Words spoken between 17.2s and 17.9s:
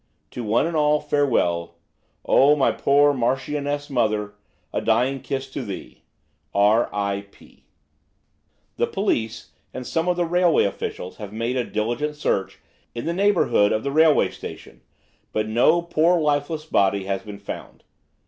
been found.